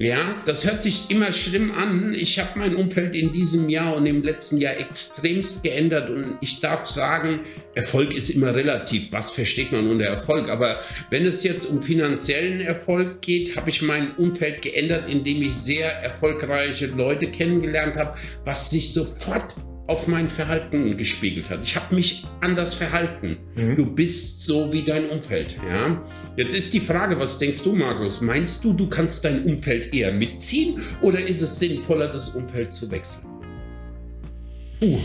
[0.00, 2.14] Ja, das hört sich immer schlimm an.
[2.14, 6.60] Ich habe mein Umfeld in diesem Jahr und im letzten Jahr extremst geändert und ich
[6.60, 7.40] darf sagen,
[7.74, 9.10] Erfolg ist immer relativ.
[9.10, 10.50] Was versteht man unter Erfolg?
[10.50, 10.78] Aber
[11.10, 15.90] wenn es jetzt um finanziellen Erfolg geht, habe ich mein Umfeld geändert, indem ich sehr
[15.90, 19.56] erfolgreiche Leute kennengelernt habe, was sich sofort
[19.88, 21.60] auf mein Verhalten gespiegelt hat.
[21.64, 23.38] Ich habe mich anders verhalten.
[23.56, 23.74] Mhm.
[23.74, 25.56] Du bist so wie dein Umfeld.
[25.66, 26.00] Ja?
[26.36, 28.20] Jetzt ist die Frage, was denkst du, Markus?
[28.20, 32.90] Meinst du, du kannst dein Umfeld eher mitziehen oder ist es sinnvoller, das Umfeld zu
[32.90, 33.26] wechseln?
[34.80, 34.98] Uh,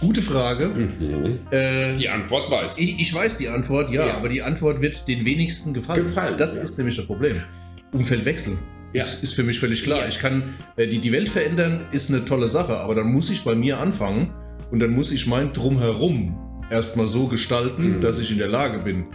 [0.00, 0.68] gute Frage.
[0.68, 1.40] Mhm.
[1.50, 2.98] Äh, die Antwort weiß ich.
[2.98, 6.06] Ich weiß die Antwort, ja, ja, aber die Antwort wird den wenigsten gefallen.
[6.06, 6.62] gefallen das ja.
[6.62, 7.42] ist nämlich das Problem.
[7.92, 8.58] Umfeldwechsel.
[8.94, 9.02] Ja.
[9.02, 9.98] Ist, ist für mich völlig klar.
[10.00, 10.08] Ja.
[10.08, 13.44] Ich kann äh, die, die Welt verändern, ist eine tolle Sache, aber dann muss ich
[13.44, 14.32] bei mir anfangen
[14.70, 16.38] und dann muss ich mein Drumherum
[16.70, 18.00] erstmal so gestalten, mhm.
[18.00, 19.06] dass ich in der Lage bin,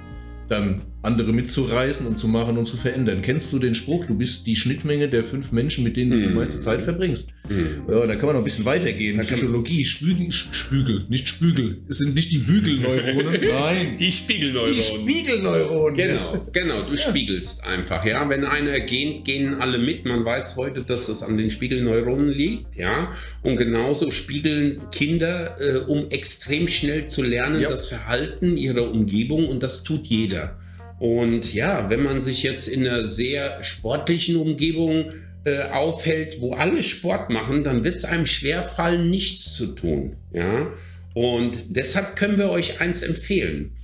[0.50, 3.22] dann andere mitzureißen und zu machen und zu verändern.
[3.22, 6.28] Kennst du den Spruch, du bist die Schnittmenge der fünf Menschen, mit denen du die
[6.28, 6.36] mhm.
[6.36, 7.34] meiste Zeit verbringst?
[7.48, 7.90] Mm.
[7.90, 9.18] Ja, da kann man noch ein bisschen weitergehen.
[9.22, 11.78] Psychologie, Spügel, Spügel, nicht Spügel.
[11.88, 13.96] Es sind nicht die Bügelneuronen, nein.
[13.98, 14.76] Die Spiegelneuronen.
[14.76, 15.96] Die Spiegelneuronen.
[15.96, 16.98] Genau, genau, du ja.
[16.98, 18.04] spiegelst einfach.
[18.04, 20.06] Ja, wenn einer geht, gehen alle mit.
[20.06, 22.76] Man weiß heute, dass es an den Spiegelneuronen liegt.
[22.76, 27.70] Ja, und genauso spiegeln Kinder, äh, um extrem schnell zu lernen, ja.
[27.70, 30.58] das Verhalten ihrer Umgebung und das tut jeder.
[31.00, 35.12] Und ja, wenn man sich jetzt in einer sehr sportlichen Umgebung
[35.46, 40.18] äh, aufhält, wo alle Sport machen, dann wird es einem schwerfallen, nichts zu tun.
[40.34, 40.74] Ja?
[41.14, 43.78] Und deshalb können wir euch eins empfehlen.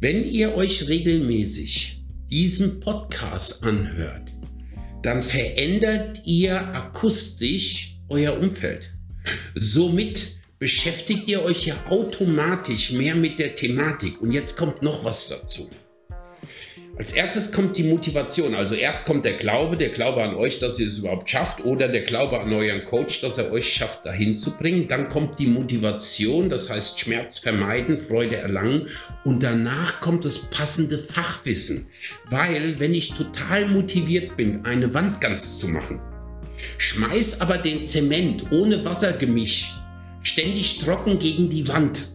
[0.00, 4.32] Wenn ihr euch regelmäßig diesen Podcast anhört,
[5.02, 8.90] dann verändert ihr akustisch euer Umfeld.
[9.54, 14.20] Somit beschäftigt ihr euch ja automatisch mehr mit der Thematik.
[14.22, 15.70] Und jetzt kommt noch was dazu.
[16.96, 18.54] Als erstes kommt die Motivation.
[18.54, 21.88] Also erst kommt der Glaube, der Glaube an euch, dass ihr es überhaupt schafft, oder
[21.88, 24.86] der Glaube an euren Coach, dass er euch schafft, dahin zu bringen.
[24.86, 28.86] Dann kommt die Motivation, das heißt Schmerz vermeiden, Freude erlangen.
[29.24, 31.88] Und danach kommt das passende Fachwissen.
[32.30, 36.00] Weil, wenn ich total motiviert bin, eine Wand ganz zu machen,
[36.78, 39.74] schmeiß aber den Zement ohne Wassergemisch
[40.22, 42.13] ständig trocken gegen die Wand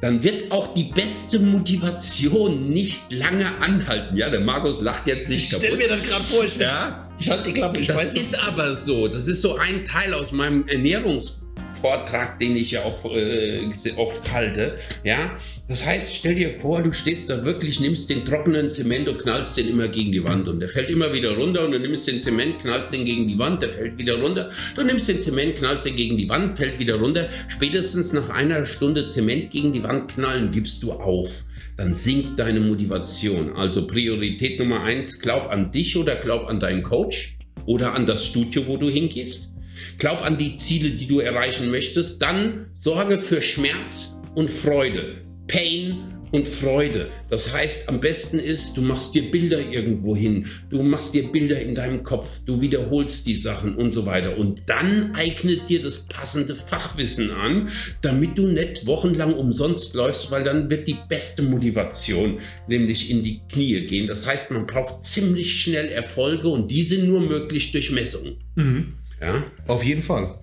[0.00, 4.16] dann wird auch die beste Motivation nicht lange anhalten.
[4.16, 5.50] Ja, der Markus lacht jetzt nicht.
[5.50, 7.08] Ich stell mir das gerade vor, ich, ja?
[7.18, 7.78] ich halte die Klappe.
[7.78, 9.08] Ich das weiß ist aber so.
[9.08, 11.42] Das ist so ein Teil aus meinem Ernährungs
[11.80, 14.78] Vortrag, den ich ja auch äh, oft halte.
[15.04, 15.30] Ja,
[15.68, 19.56] das heißt, stell dir vor, du stehst da wirklich, nimmst den trockenen Zement und knallst
[19.58, 22.22] den immer gegen die Wand und der fällt immer wieder runter und du nimmst den
[22.22, 24.50] Zement, knallst den gegen die Wand, der fällt wieder runter.
[24.74, 27.28] Du nimmst den Zement, knallst den gegen die Wand, fällt wieder runter.
[27.48, 31.44] Spätestens nach einer Stunde Zement gegen die Wand knallen, gibst du auf
[31.78, 33.54] dann sinkt deine Motivation.
[33.54, 38.26] Also Priorität Nummer eins, glaub an dich oder glaub an deinen Coach oder an das
[38.26, 39.54] Studio, wo du hingehst.
[39.96, 42.20] Glaub an die Ziele, die du erreichen möchtest.
[42.20, 45.27] Dann sorge für Schmerz und Freude.
[45.48, 47.08] Pain und Freude.
[47.30, 51.60] Das heißt, am besten ist, du machst dir Bilder irgendwo hin, du machst dir Bilder
[51.60, 54.36] in deinem Kopf, du wiederholst die Sachen und so weiter.
[54.36, 57.70] Und dann eignet dir das passende Fachwissen an,
[58.02, 63.40] damit du nicht wochenlang umsonst läufst, weil dann wird die beste Motivation nämlich in die
[63.50, 64.06] Knie gehen.
[64.06, 68.36] Das heißt, man braucht ziemlich schnell Erfolge und die sind nur möglich durch Messungen.
[68.54, 68.94] Mhm.
[69.20, 69.42] Ja?
[69.66, 70.34] Auf jeden Fall.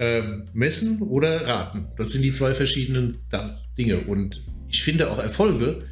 [0.00, 1.88] Ähm, messen oder raten.
[1.96, 3.18] Das sind die zwei verschiedenen
[3.76, 4.00] Dinge.
[4.02, 5.82] Und ich finde auch Erfolge,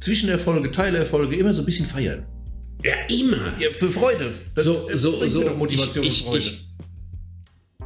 [0.00, 2.26] Zwischenerfolge, Teilerfolge immer so ein bisschen feiern.
[2.84, 3.54] Ja, immer.
[3.58, 4.32] Ja, für Freude.
[4.54, 5.48] Das so, so, so.
[5.56, 6.44] Motivation ich, ich, und Freude.
[6.44, 6.64] Ich,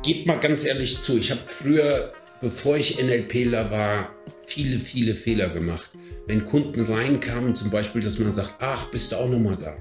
[0.03, 4.14] gebe mal ganz ehrlich zu, ich habe früher, bevor ich NLPler war,
[4.47, 5.91] viele, viele Fehler gemacht.
[6.27, 9.77] Wenn Kunden reinkamen, zum Beispiel, dass man sagt, ach, bist du auch nochmal da?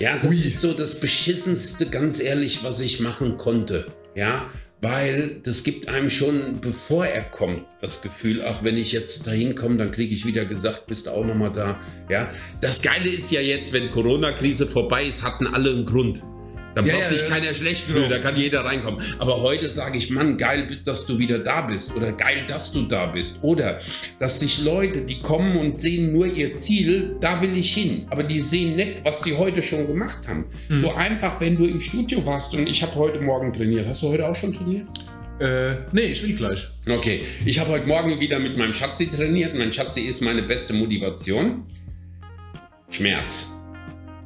[0.00, 0.40] Ja, das Ui.
[0.40, 3.86] ist so das Beschissenste, ganz ehrlich, was ich machen konnte.
[4.14, 4.46] Ja,
[4.82, 9.54] weil das gibt einem schon, bevor er kommt, das Gefühl, ach, wenn ich jetzt dahin
[9.54, 11.78] komme, dann kriege ich wieder gesagt, bist auch nochmal da.
[12.10, 12.28] Ja,
[12.60, 16.22] das Geile ist ja jetzt, wenn Corona-Krise vorbei ist, hatten alle einen Grund.
[16.74, 18.16] Da ja, braucht ja, sich keiner schlecht fühlen, genau.
[18.16, 19.00] da kann jeder reinkommen.
[19.18, 22.82] Aber heute sage ich, Mann, geil, dass du wieder da bist oder geil, dass du
[22.82, 23.40] da bist.
[23.42, 23.78] Oder
[24.18, 28.06] dass sich Leute, die kommen und sehen nur ihr Ziel, da will ich hin.
[28.10, 30.46] Aber die sehen nicht, was sie heute schon gemacht haben.
[30.68, 30.78] Mhm.
[30.78, 33.86] So einfach, wenn du im Studio warst und ich habe heute Morgen trainiert.
[33.86, 34.86] Hast du heute auch schon trainiert?
[35.40, 36.68] Äh, nee, ich will gleich.
[36.88, 39.54] Okay, ich habe heute Morgen wieder mit meinem Schatzi trainiert.
[39.54, 41.64] Mein Schatzi ist meine beste Motivation.
[42.90, 43.52] Schmerz.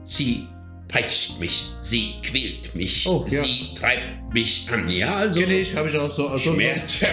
[0.04, 0.46] Sie
[0.88, 3.42] peitscht mich, sie quält mich, oh, ja.
[3.42, 4.88] sie treibt mich an.
[4.88, 5.40] Ja, also.
[5.40, 6.28] Kenn ich, habe ich auch so.
[6.28, 7.04] Also Schmerz.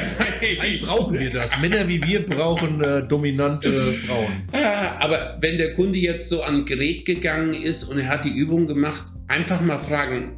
[0.84, 1.60] Brauchen wir das.
[1.60, 4.48] Männer wie wir brauchen äh, dominante Frauen.
[4.52, 8.34] Ah, aber wenn der Kunde jetzt so an Gerät gegangen ist und er hat die
[8.34, 10.38] Übung gemacht, einfach mal fragen,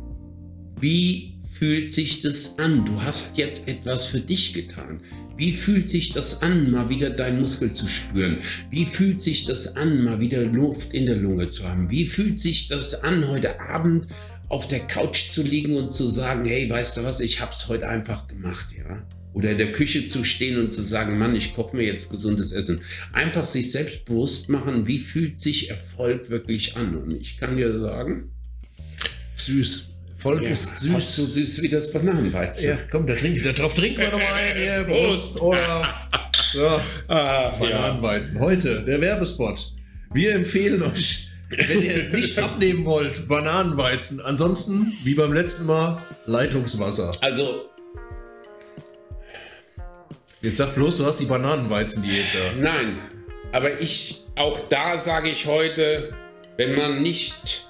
[0.80, 2.86] wie fühlt sich das an?
[2.86, 5.00] Du hast jetzt etwas für dich getan.
[5.38, 8.38] Wie fühlt sich das an, mal wieder deinen Muskel zu spüren?
[8.72, 11.90] Wie fühlt sich das an, mal wieder Luft in der Lunge zu haben?
[11.90, 14.08] Wie fühlt sich das an, heute Abend
[14.50, 17.88] auf der Couch zu liegen und zu sagen, hey, weißt du was, ich hab's heute
[17.88, 19.08] einfach gemacht, ja?
[19.34, 22.54] Oder in der Küche zu stehen und zu sagen, Mann, ich koche mir jetzt gesundes
[22.54, 22.82] Essen.
[23.12, 26.96] Einfach sich selbst bewusst machen, wie fühlt sich Erfolg wirklich an?
[26.96, 28.32] Und ich kann dir sagen,
[29.36, 29.95] süß.
[30.26, 30.92] Volk ja, ist süß.
[30.92, 32.70] Fast so süß wie das Bananenweizen.
[32.70, 34.58] Ja, komm, da trinken, darauf trinken wir nochmal ein.
[34.58, 35.40] Hier, Prost.
[35.40, 35.84] Oder,
[36.56, 38.40] ja, ah, Bananenweizen.
[38.40, 39.74] Heute der Werbespot.
[40.16, 44.20] Wir empfehlen euch, wenn ihr nicht abnehmen wollt, Bananenweizen.
[44.20, 47.12] Ansonsten, wie beim letzten Mal, Leitungswasser.
[47.22, 47.70] Also.
[50.42, 52.62] Jetzt sag bloß, du hast die Bananenweizen-Diät da.
[52.64, 52.98] Nein,
[53.52, 56.16] aber ich, auch da sage ich heute,
[56.58, 57.68] wenn man nicht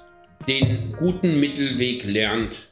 [0.47, 2.69] den guten Mittelweg lernt,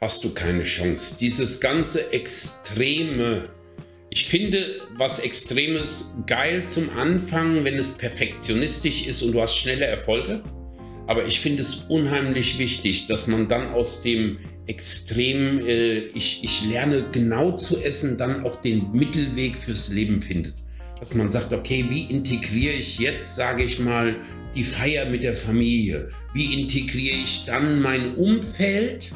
[0.00, 1.16] hast du keine Chance.
[1.18, 3.44] Dieses ganze Extreme,
[4.10, 4.58] ich finde
[4.96, 10.42] was Extremes geil zum Anfang, wenn es perfektionistisch ist und du hast schnelle Erfolge.
[11.06, 16.68] Aber ich finde es unheimlich wichtig, dass man dann aus dem Extrem, äh, ich, ich
[16.68, 20.54] lerne genau zu essen, dann auch den Mittelweg fürs Leben findet.
[21.00, 24.16] Dass man sagt, okay, wie integriere ich jetzt, sage ich mal,
[24.54, 26.08] die Feier mit der Familie?
[26.32, 29.12] Wie integriere ich dann mein Umfeld,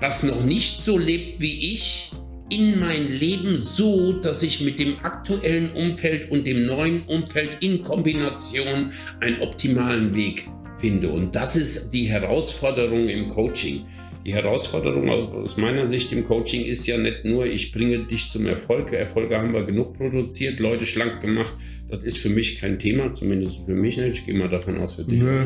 [0.00, 2.12] das noch nicht so lebt wie ich,
[2.50, 7.82] in mein Leben so, dass ich mit dem aktuellen Umfeld und dem neuen Umfeld in
[7.84, 11.10] Kombination einen optimalen Weg finde.
[11.10, 13.84] Und das ist die Herausforderung im Coaching.
[14.26, 18.46] Die Herausforderung aus meiner Sicht im Coaching ist ja nicht nur, ich bringe dich zum
[18.46, 18.92] Erfolg.
[18.92, 21.54] Erfolge haben wir genug produziert, Leute schlank gemacht,
[21.90, 24.18] das ist für mich kein Thema, zumindest für mich nicht.
[24.18, 25.18] Ich gehe mal davon aus, für dich.
[25.18, 25.44] Nö,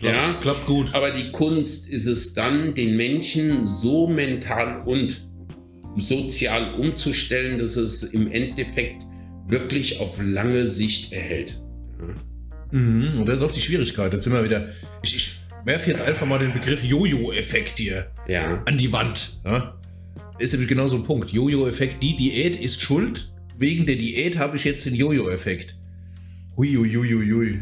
[0.00, 0.92] klappt, ja, klappt gut.
[0.92, 5.28] Aber die Kunst ist es dann, den Menschen so mental und
[5.96, 9.02] sozial umzustellen, dass es im Endeffekt
[9.46, 11.60] wirklich auf lange Sicht erhält.
[12.00, 12.78] Ja.
[12.78, 14.12] Mhm, und das ist auch die Schwierigkeit.
[14.12, 14.70] Jetzt sind wir wieder.
[15.04, 18.62] Ich, ich werfe jetzt einfach mal den Begriff Jojo-Effekt hier ja.
[18.66, 19.38] an die Wand.
[19.44, 19.78] Ja?
[20.38, 21.30] Ist nämlich genau so ein Punkt.
[21.30, 23.30] Jojo-Effekt, die Diät ist schuld.
[23.58, 25.76] Wegen der Diät habe ich jetzt den Jojo-Effekt.
[26.56, 27.60] Huiuiuiui.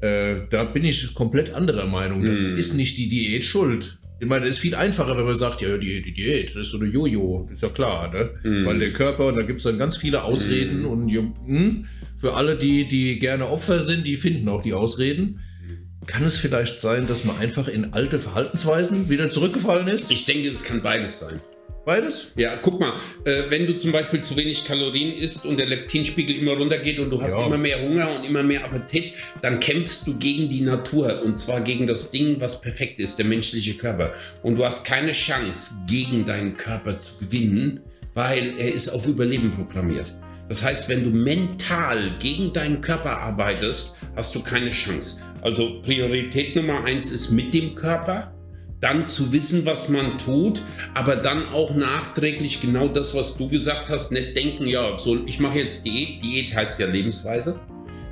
[0.00, 2.24] Äh, da bin ich komplett anderer Meinung.
[2.24, 2.56] Das mm.
[2.56, 3.98] ist nicht die Diät schuld.
[4.18, 6.70] Ich meine, es ist viel einfacher, wenn man sagt, ja, die, die Diät, das ist
[6.70, 8.30] so eine Jojo, ist ja klar, ne?
[8.42, 8.66] Mm.
[8.66, 10.86] Weil der Körper, und da gibt es dann ganz viele Ausreden mm.
[10.86, 11.86] und
[12.18, 15.40] für alle, die, die gerne Opfer sind, die finden auch die Ausreden.
[16.10, 20.10] Kann es vielleicht sein, dass man einfach in alte Verhaltensweisen wieder zurückgefallen ist?
[20.10, 21.40] Ich denke, es kann beides sein.
[21.86, 22.32] Beides?
[22.34, 22.92] Ja, guck mal,
[23.24, 27.10] äh, wenn du zum Beispiel zu wenig Kalorien isst und der Leptinspiegel immer runtergeht und
[27.10, 27.46] du hast ja.
[27.46, 31.60] immer mehr Hunger und immer mehr Appetit, dann kämpfst du gegen die Natur und zwar
[31.60, 34.12] gegen das Ding, was perfekt ist, der menschliche Körper.
[34.42, 37.80] Und du hast keine Chance, gegen deinen Körper zu gewinnen,
[38.14, 40.12] weil er ist auf Überleben programmiert.
[40.48, 45.22] Das heißt, wenn du mental gegen deinen Körper arbeitest, hast du keine Chance.
[45.42, 48.34] Also Priorität Nummer eins ist mit dem Körper
[48.80, 50.62] dann zu wissen, was man tut,
[50.94, 55.38] aber dann auch nachträglich genau das, was du gesagt hast, nicht denken, ja, so, ich
[55.38, 56.22] mache jetzt Diät.
[56.22, 57.60] Diät heißt ja Lebensweise.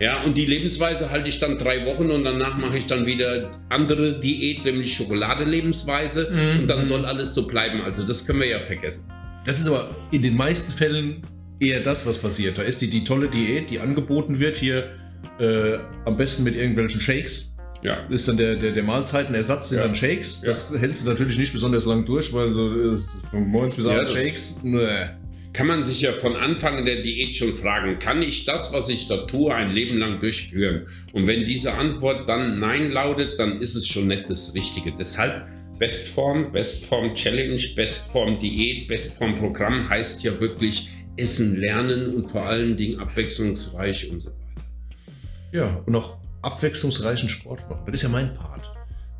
[0.01, 3.51] Ja, und die Lebensweise halte ich dann drei Wochen und danach mache ich dann wieder
[3.69, 6.61] andere Diät, nämlich Schokolade-Lebensweise mhm.
[6.61, 7.81] und dann soll alles so bleiben.
[7.81, 9.11] Also das können wir ja vergessen.
[9.45, 11.23] Das ist aber in den meisten Fällen
[11.59, 12.59] eher das, was passiert.
[12.59, 14.91] Da ist die, die tolle Diät, die angeboten wird, hier
[15.39, 17.49] äh, am besten mit irgendwelchen Shakes
[17.83, 18.07] ja.
[18.09, 19.87] Ist dann der, der, der Mahlzeitenersatz, sind ja.
[19.87, 20.41] dann Shakes.
[20.41, 20.81] Das ja.
[20.81, 23.01] hältst du natürlich nicht besonders lang durch, weil so
[23.31, 25.17] von morgens bis abends Shakes, ne.
[25.53, 29.07] kann man sich ja von Anfang der Diät schon fragen, kann ich das, was ich
[29.07, 30.87] da tue, ein Leben lang durchführen?
[31.13, 34.93] Und wenn diese Antwort dann Nein lautet, dann ist es schon nicht das Richtige.
[34.93, 35.47] Deshalb
[35.79, 42.77] Bestform, Bestform Challenge, Bestform Diät, Bestform Programm heißt ja wirklich Essen lernen und vor allen
[42.77, 44.39] Dingen abwechslungsreich und so weiter.
[45.53, 47.83] Ja, und auch abwechslungsreichen Sport machen.
[47.87, 48.71] Das ist ja mein Part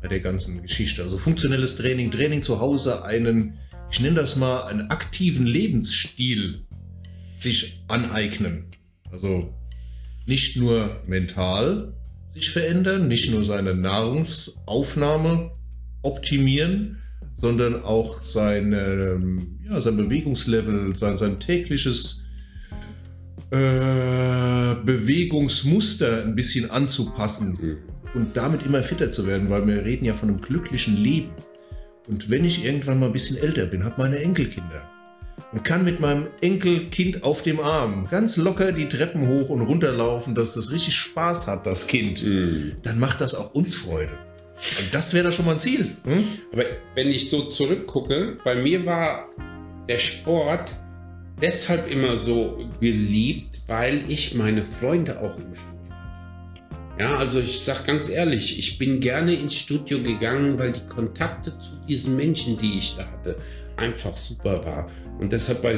[0.01, 1.03] bei der ganzen Geschichte.
[1.03, 3.57] Also funktionelles Training, Training zu Hause, einen,
[3.91, 6.65] ich nenne das mal, einen aktiven Lebensstil
[7.39, 8.65] sich aneignen.
[9.11, 9.53] Also
[10.25, 11.93] nicht nur mental
[12.33, 15.51] sich verändern, nicht nur seine Nahrungsaufnahme
[16.03, 17.01] optimieren,
[17.33, 22.23] sondern auch sein, ähm, ja, sein Bewegungslevel, sein, sein tägliches
[23.51, 27.77] äh, Bewegungsmuster ein bisschen anzupassen mhm.
[28.13, 31.31] und damit immer fitter zu werden, weil wir reden ja von einem glücklichen Leben.
[32.07, 34.89] Und wenn ich irgendwann mal ein bisschen älter bin, habe meine Enkelkinder
[35.51, 39.91] und kann mit meinem Enkelkind auf dem Arm ganz locker die Treppen hoch und runter
[39.91, 42.73] laufen, dass das richtig Spaß hat, das Kind, mhm.
[42.83, 44.11] dann macht das auch uns Freude.
[44.79, 45.95] Und das wäre da schon mal ein Ziel.
[46.03, 46.25] Hm?
[46.51, 49.29] Aber wenn ich so zurückgucke, bei mir war
[49.87, 50.71] der Sport
[51.41, 55.79] deshalb immer so beliebt, weil ich meine Freunde auch im Studio.
[56.99, 61.57] Ja, also ich sage ganz ehrlich, ich bin gerne ins Studio gegangen, weil die Kontakte
[61.57, 63.37] zu diesen Menschen, die ich da hatte,
[63.77, 64.91] einfach super war.
[65.17, 65.77] Und deshalb bei,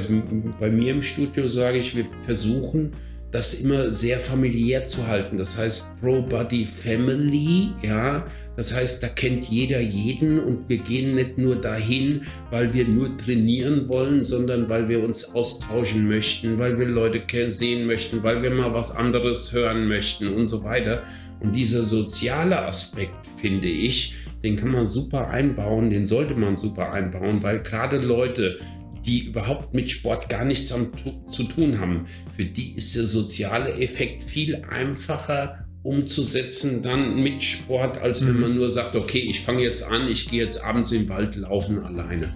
[0.60, 2.94] bei mir im Studio sage ich, wir versuchen,
[3.32, 5.38] das immer sehr familiär zu halten.
[5.38, 8.26] Das heißt Pro Body Family, ja.
[8.58, 13.18] Das heißt, da kennt jeder jeden und wir gehen nicht nur dahin, weil wir nur
[13.18, 18.52] trainieren wollen, sondern weil wir uns austauschen möchten, weil wir Leute sehen möchten, weil wir
[18.52, 21.04] mal was anderes hören möchten und so weiter.
[21.40, 26.92] Und dieser soziale Aspekt, finde ich, den kann man super einbauen, den sollte man super
[26.92, 28.60] einbauen, weil gerade Leute,
[29.06, 30.92] die überhaupt mit Sport gar nichts am,
[31.30, 37.98] zu tun haben, für die ist der soziale Effekt viel einfacher umzusetzen dann mit Sport,
[37.98, 38.42] als wenn mhm.
[38.42, 41.80] man nur sagt, okay, ich fange jetzt an, ich gehe jetzt abends im Wald laufen
[41.84, 42.34] alleine.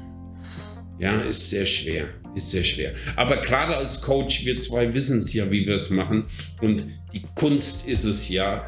[0.98, 2.94] Ja, ist sehr schwer, ist sehr schwer.
[3.16, 6.26] Aber gerade als Coach, wir zwei wissen es ja, wie wir es machen.
[6.62, 8.66] Und die Kunst ist es ja,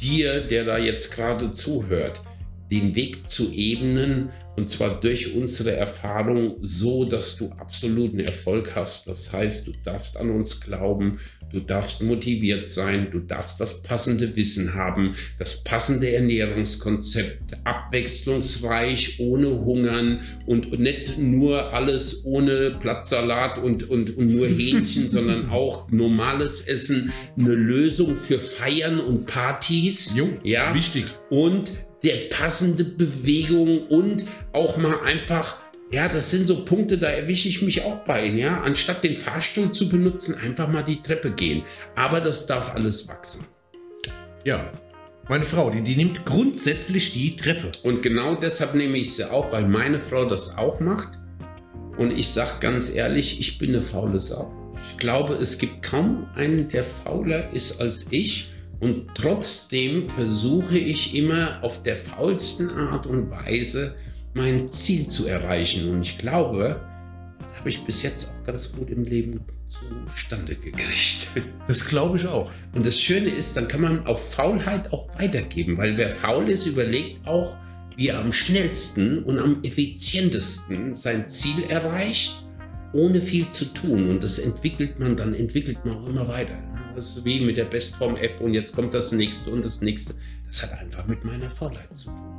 [0.00, 2.20] dir, der da jetzt gerade zuhört,
[2.70, 9.06] den Weg zu ebnen und zwar durch unsere Erfahrung so, dass du absoluten Erfolg hast.
[9.06, 11.20] Das heißt, du darfst an uns glauben,
[11.52, 19.48] du darfst motiviert sein, du darfst das passende Wissen haben, das passende Ernährungskonzept, abwechslungsreich, ohne
[19.48, 26.62] Hungern und nicht nur alles ohne Blattsalat und, und, und nur Hähnchen, sondern auch normales
[26.62, 30.16] Essen, eine Lösung für Feiern und Partys.
[30.16, 31.04] Jo, ja, wichtig.
[31.30, 31.70] Und
[32.02, 35.58] der passende Bewegung und auch mal einfach,
[35.92, 39.72] ja, das sind so Punkte, da erwische ich mich auch bei, ja, anstatt den Fahrstuhl
[39.72, 41.62] zu benutzen, einfach mal die Treppe gehen.
[41.96, 43.46] Aber das darf alles wachsen.
[44.44, 44.70] Ja,
[45.28, 47.72] meine Frau, die, die nimmt grundsätzlich die Treppe.
[47.82, 51.18] Und genau deshalb nehme ich sie auch, weil meine Frau das auch macht.
[51.98, 54.54] Und ich sage ganz ehrlich, ich bin eine faule Sau.
[54.90, 58.52] Ich glaube, es gibt kaum einen, der fauler ist als ich.
[58.80, 63.94] Und trotzdem versuche ich immer auf der faulsten Art und Weise
[64.34, 65.90] mein Ziel zu erreichen.
[65.90, 66.80] Und ich glaube,
[67.40, 71.28] das habe ich bis jetzt auch ganz gut im Leben zustande gekriegt.
[71.66, 72.50] Das glaube ich auch.
[72.74, 76.64] Und das Schöne ist, dann kann man auf Faulheit auch weitergeben, weil wer faul ist,
[76.64, 77.58] überlegt auch,
[77.94, 82.42] wie er am schnellsten und am effizientesten sein Ziel erreicht,
[82.94, 84.08] ohne viel zu tun.
[84.08, 86.56] Und das entwickelt man, dann entwickelt man auch immer weiter.
[86.94, 90.14] Das ist wie mit der Bestform-App und jetzt kommt das nächste und das nächste.
[90.46, 92.38] Das hat einfach mit meiner Faulheit zu tun.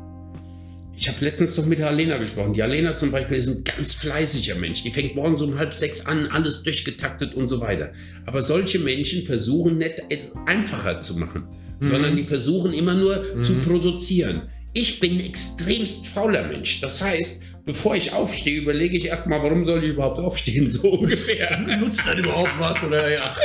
[0.99, 2.53] Ich habe letztens noch mit der Alena gesprochen.
[2.53, 4.83] Die Alena zum Beispiel ist ein ganz fleißiger Mensch.
[4.83, 7.93] Die fängt morgens um halb sechs an, alles durchgetaktet und so weiter.
[8.25, 11.47] Aber solche Menschen versuchen nicht es einfacher zu machen,
[11.79, 11.85] mhm.
[11.85, 13.43] sondern die versuchen immer nur mhm.
[13.43, 14.49] zu produzieren.
[14.73, 16.81] Ich bin ein extremst fauler Mensch.
[16.81, 21.55] Das heißt, bevor ich aufstehe, überlege ich erstmal, warum soll ich überhaupt aufstehen, so ungefähr.
[21.79, 22.83] Nutzt das überhaupt was?
[22.83, 23.35] Oder ja,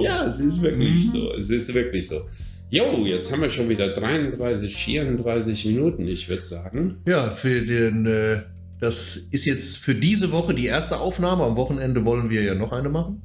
[0.00, 1.10] ja, es ist wirklich mhm.
[1.10, 1.32] so.
[1.32, 2.20] Es ist wirklich so.
[2.70, 6.98] Jo, jetzt haben wir schon wieder 33, 34 Minuten, ich würde sagen.
[7.04, 8.42] Ja, für den, äh,
[8.80, 11.42] das ist jetzt für diese Woche die erste Aufnahme.
[11.42, 13.22] Am Wochenende wollen wir ja noch eine machen.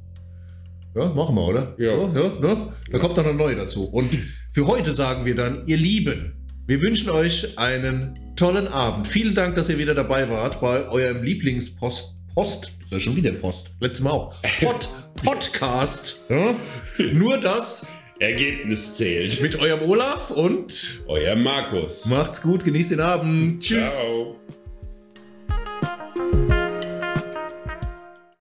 [0.96, 1.74] Ja, machen wir, oder?
[1.78, 1.92] Ja.
[1.92, 2.40] ja, ja ne?
[2.40, 2.98] Da ja.
[2.98, 3.84] kommt dann eine neue dazu.
[3.84, 4.10] Und
[4.52, 6.32] für heute sagen wir dann, ihr Lieben,
[6.66, 9.06] wir wünschen euch einen tollen Abend.
[9.06, 12.16] Vielen Dank, dass ihr wieder dabei wart bei eurem Lieblingspost.
[12.34, 13.68] Post, das ist schon wieder Post.
[13.80, 14.34] Letztes Mal auch.
[14.60, 14.88] Pod,
[15.22, 16.24] Podcast.
[16.30, 16.54] Ja?
[17.12, 17.86] Nur das
[18.18, 19.42] Ergebnis zählt.
[19.42, 22.06] Mit eurem Olaf und eurem Markus.
[22.06, 23.62] Macht's gut, genießt den Abend.
[23.62, 23.90] Tschüss.
[23.90, 24.40] Ciao.